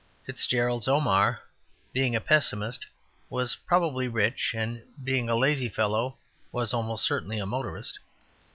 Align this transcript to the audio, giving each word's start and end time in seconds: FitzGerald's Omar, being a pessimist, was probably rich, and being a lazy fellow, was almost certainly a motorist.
FitzGerald's 0.25 0.87
Omar, 0.87 1.41
being 1.93 2.15
a 2.15 2.19
pessimist, 2.19 2.87
was 3.29 3.57
probably 3.67 4.07
rich, 4.07 4.51
and 4.55 4.81
being 5.03 5.29
a 5.29 5.35
lazy 5.35 5.69
fellow, 5.69 6.17
was 6.51 6.73
almost 6.73 7.05
certainly 7.05 7.37
a 7.37 7.45
motorist. 7.45 7.99